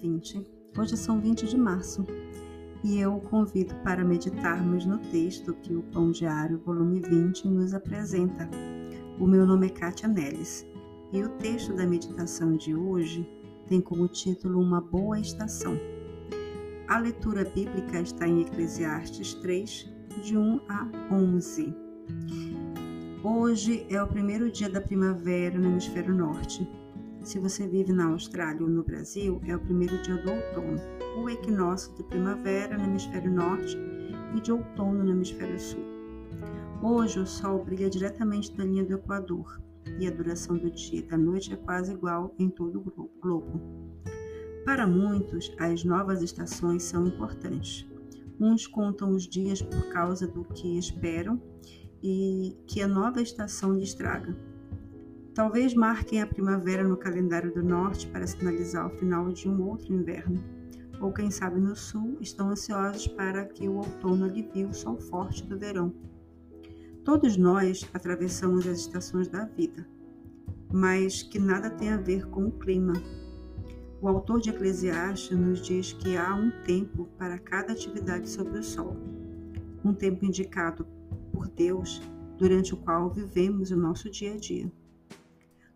gente. 0.00 0.42
Hoje 0.78 0.96
são 0.96 1.20
20 1.20 1.46
de 1.46 1.58
março 1.58 2.06
e 2.82 2.98
eu 2.98 3.16
o 3.16 3.20
convido 3.20 3.74
para 3.84 4.04
meditarmos 4.04 4.86
no 4.86 4.98
texto 4.98 5.52
que 5.62 5.74
o 5.74 5.82
Pão 5.82 6.10
Diário, 6.10 6.58
volume 6.64 7.00
20, 7.00 7.48
nos 7.48 7.74
apresenta. 7.74 8.48
O 9.20 9.26
meu 9.26 9.46
nome 9.46 9.66
é 9.66 9.70
Kátia 9.70 10.08
Neles 10.08 10.66
e 11.12 11.22
o 11.22 11.28
texto 11.36 11.74
da 11.74 11.86
meditação 11.86 12.56
de 12.56 12.74
hoje 12.74 13.28
tem 13.66 13.80
como 13.80 14.08
título 14.08 14.58
Uma 14.58 14.80
Boa 14.80 15.20
Estação. 15.20 15.78
A 16.88 16.98
leitura 16.98 17.44
bíblica 17.44 18.00
está 18.00 18.26
em 18.26 18.40
Eclesiastes 18.40 19.34
3, 19.34 19.92
de 20.22 20.36
1 20.36 20.60
a 20.68 20.90
11. 21.12 21.74
Hoje 23.22 23.86
é 23.90 24.02
o 24.02 24.08
primeiro 24.08 24.50
dia 24.50 24.68
da 24.68 24.80
primavera 24.80 25.58
no 25.58 25.68
hemisfério 25.68 26.14
norte 26.14 26.66
se 27.24 27.38
você 27.38 27.66
vive 27.66 27.92
na 27.92 28.06
Austrália 28.06 28.62
ou 28.62 28.68
no 28.68 28.82
Brasil, 28.82 29.40
é 29.46 29.54
o 29.54 29.60
primeiro 29.60 30.00
dia 30.02 30.16
do 30.16 30.30
outono, 30.30 30.80
o 31.16 31.30
equinócio 31.30 31.94
de 31.94 32.02
primavera 32.02 32.76
no 32.76 32.84
hemisfério 32.84 33.30
norte 33.30 33.76
e 34.34 34.40
de 34.40 34.50
outono 34.50 35.04
no 35.04 35.10
hemisfério 35.10 35.58
sul. 35.58 35.84
Hoje 36.82 37.20
o 37.20 37.26
sol 37.26 37.64
brilha 37.64 37.88
diretamente 37.88 38.52
da 38.56 38.64
linha 38.64 38.84
do 38.84 38.94
Equador 38.94 39.60
e 40.00 40.06
a 40.06 40.10
duração 40.10 40.56
do 40.56 40.70
dia 40.70 40.98
e 40.98 41.02
da 41.02 41.16
noite 41.16 41.52
é 41.52 41.56
quase 41.56 41.92
igual 41.92 42.34
em 42.38 42.50
todo 42.50 42.80
o 42.80 43.10
globo. 43.20 43.60
Para 44.64 44.86
muitos, 44.86 45.54
as 45.58 45.84
novas 45.84 46.22
estações 46.22 46.82
são 46.82 47.06
importantes. 47.06 47.86
Uns 48.40 48.66
contam 48.66 49.10
os 49.10 49.28
dias 49.28 49.62
por 49.62 49.92
causa 49.92 50.26
do 50.26 50.44
que 50.44 50.76
esperam 50.76 51.40
e 52.02 52.56
que 52.66 52.82
a 52.82 52.88
nova 52.88 53.22
estação 53.22 53.74
lhes 53.74 53.94
traga 53.94 54.36
Talvez 55.34 55.72
marquem 55.74 56.20
a 56.20 56.26
primavera 56.26 56.84
no 56.84 56.94
calendário 56.94 57.54
do 57.54 57.62
norte 57.62 58.06
para 58.08 58.26
sinalizar 58.26 58.86
o 58.86 58.98
final 58.98 59.32
de 59.32 59.48
um 59.48 59.66
outro 59.66 59.94
inverno. 59.94 60.44
Ou 61.00 61.10
quem 61.10 61.30
sabe 61.30 61.58
no 61.58 61.74
sul 61.74 62.18
estão 62.20 62.50
ansiosos 62.50 63.08
para 63.08 63.46
que 63.46 63.66
o 63.66 63.76
outono 63.76 64.26
alivie 64.26 64.66
o 64.66 64.74
sol 64.74 64.98
forte 64.98 65.42
do 65.46 65.58
verão. 65.58 65.94
Todos 67.02 67.38
nós 67.38 67.88
atravessamos 67.94 68.66
as 68.66 68.80
estações 68.80 69.26
da 69.26 69.46
vida, 69.46 69.88
mas 70.70 71.22
que 71.22 71.38
nada 71.38 71.70
tem 71.70 71.88
a 71.88 71.96
ver 71.96 72.26
com 72.26 72.46
o 72.46 72.52
clima. 72.52 72.92
O 74.02 74.08
autor 74.08 74.38
de 74.38 74.50
Eclesiastes 74.50 75.36
nos 75.36 75.62
diz 75.62 75.94
que 75.94 76.14
há 76.14 76.34
um 76.34 76.50
tempo 76.62 77.08
para 77.16 77.38
cada 77.38 77.72
atividade 77.72 78.28
sobre 78.28 78.58
o 78.58 78.62
sol, 78.62 78.96
um 79.82 79.94
tempo 79.94 80.26
indicado 80.26 80.86
por 81.32 81.48
Deus 81.48 82.02
durante 82.36 82.74
o 82.74 82.76
qual 82.76 83.10
vivemos 83.10 83.70
o 83.70 83.76
nosso 83.76 84.10
dia 84.10 84.34
a 84.34 84.36
dia. 84.36 84.70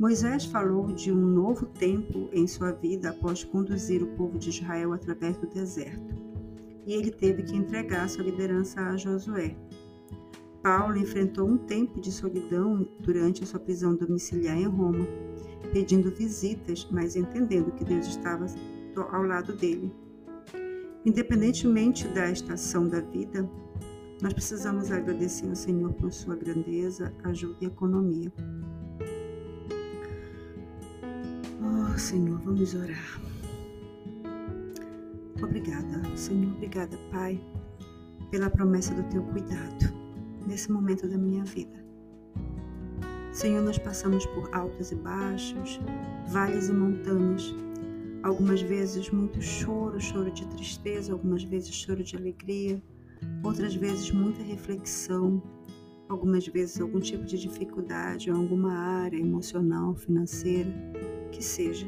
Moisés 0.00 0.46
falou 0.46 0.86
de 0.86 1.12
um 1.12 1.26
novo 1.26 1.66
tempo 1.66 2.30
em 2.32 2.46
sua 2.46 2.72
vida 2.72 3.10
após 3.10 3.44
conduzir 3.44 4.02
o 4.02 4.06
povo 4.16 4.38
de 4.38 4.48
Israel 4.48 4.94
através 4.94 5.36
do 5.36 5.46
deserto, 5.46 6.14
e 6.86 6.94
ele 6.94 7.10
teve 7.10 7.42
que 7.42 7.54
entregar 7.54 8.08
sua 8.08 8.24
liderança 8.24 8.80
a 8.80 8.96
Josué. 8.96 9.54
Paulo 10.62 10.96
enfrentou 10.96 11.46
um 11.46 11.58
tempo 11.58 12.00
de 12.00 12.10
solidão 12.10 12.88
durante 13.00 13.44
sua 13.44 13.60
prisão 13.60 13.94
domiciliar 13.94 14.56
em 14.56 14.64
Roma, 14.64 15.06
pedindo 15.70 16.10
visitas, 16.10 16.88
mas 16.90 17.14
entendendo 17.14 17.70
que 17.72 17.84
Deus 17.84 18.06
estava 18.06 18.46
ao 19.12 19.22
lado 19.22 19.52
dele. 19.52 19.92
Independentemente 21.04 22.08
da 22.08 22.30
estação 22.30 22.88
da 22.88 23.02
vida, 23.02 23.46
nós 24.22 24.32
precisamos 24.32 24.90
agradecer 24.90 25.46
ao 25.46 25.54
Senhor 25.54 25.92
por 25.92 26.10
sua 26.10 26.36
grandeza, 26.36 27.12
ajuda 27.22 27.58
e 27.60 27.66
economia. 27.66 28.32
Senhor, 32.00 32.40
vamos 32.40 32.74
orar. 32.74 33.20
Obrigada, 35.42 36.16
Senhor, 36.16 36.50
obrigada, 36.54 36.96
Pai, 37.12 37.38
pela 38.30 38.48
promessa 38.48 38.94
do 38.94 39.02
teu 39.10 39.22
cuidado 39.22 39.94
nesse 40.46 40.72
momento 40.72 41.06
da 41.06 41.18
minha 41.18 41.44
vida. 41.44 41.84
Senhor, 43.32 43.62
nós 43.62 43.76
passamos 43.76 44.24
por 44.26 44.48
altos 44.54 44.90
e 44.90 44.94
baixos, 44.94 45.78
vales 46.28 46.70
e 46.70 46.72
montanhas. 46.72 47.54
Algumas 48.22 48.62
vezes 48.62 49.10
muito 49.10 49.40
choro, 49.42 50.00
choro 50.00 50.30
de 50.32 50.46
tristeza, 50.48 51.12
algumas 51.12 51.44
vezes 51.44 51.74
choro 51.74 52.02
de 52.02 52.16
alegria, 52.16 52.82
outras 53.44 53.74
vezes 53.74 54.10
muita 54.10 54.42
reflexão, 54.42 55.40
algumas 56.08 56.48
vezes 56.48 56.80
algum 56.80 56.98
tipo 56.98 57.24
de 57.24 57.38
dificuldade 57.38 58.30
em 58.30 58.32
alguma 58.32 58.72
área 58.72 59.18
emocional, 59.18 59.94
financeira 59.94 60.74
que 61.30 61.42
seja. 61.42 61.86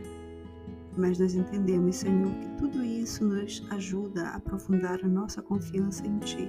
Mas 0.96 1.18
nós 1.18 1.34
entendemos, 1.34 1.96
Senhor, 1.96 2.30
que 2.34 2.48
tudo 2.58 2.84
isso 2.84 3.24
nos 3.24 3.64
ajuda 3.70 4.24
a 4.24 4.36
aprofundar 4.36 5.00
a 5.02 5.08
nossa 5.08 5.40
confiança 5.40 6.06
em 6.06 6.18
Ti. 6.18 6.48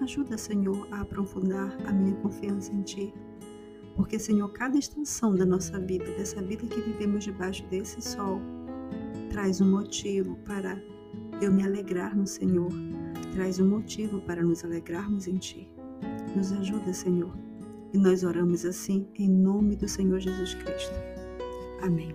Ajuda, 0.00 0.36
Senhor, 0.36 0.86
a 0.90 1.02
aprofundar 1.02 1.76
a 1.86 1.92
minha 1.92 2.14
confiança 2.16 2.72
em 2.72 2.82
Ti. 2.82 3.14
Porque, 3.94 4.18
Senhor, 4.18 4.48
cada 4.52 4.78
estação 4.78 5.34
da 5.34 5.44
nossa 5.44 5.78
vida, 5.78 6.04
dessa 6.16 6.42
vida 6.42 6.66
que 6.66 6.80
vivemos 6.80 7.24
debaixo 7.24 7.64
desse 7.66 8.00
sol, 8.00 8.40
traz 9.30 9.60
um 9.60 9.70
motivo 9.70 10.36
para 10.44 10.80
eu 11.40 11.52
me 11.52 11.62
alegrar 11.62 12.16
no 12.16 12.26
Senhor, 12.26 12.70
traz 13.32 13.60
um 13.60 13.68
motivo 13.68 14.20
para 14.22 14.42
nos 14.42 14.64
alegrarmos 14.64 15.28
em 15.28 15.36
Ti. 15.36 15.70
Nos 16.34 16.52
ajuda, 16.52 16.92
Senhor. 16.92 17.32
E 17.92 17.98
nós 17.98 18.24
oramos 18.24 18.64
assim 18.64 19.06
em 19.14 19.28
nome 19.28 19.76
do 19.76 19.86
Senhor 19.86 20.18
Jesus 20.18 20.54
Cristo. 20.54 20.94
Amém. 21.82 22.14